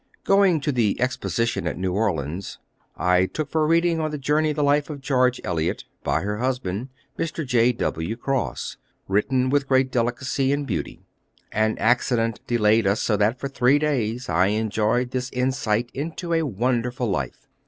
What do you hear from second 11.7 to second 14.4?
accident delayed us, so that for three days